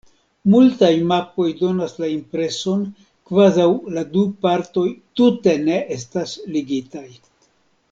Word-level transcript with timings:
Multaj 0.51 0.87
mapoj 1.11 1.45
donas 1.59 1.93
la 2.03 2.09
impreson, 2.13 2.81
kvazaŭ 3.31 3.67
la 3.99 4.05
du 4.17 4.25
partoj 4.47 4.87
tute 5.21 5.55
ne 5.69 5.79
estas 6.01 6.35
ligitaj. 6.57 7.07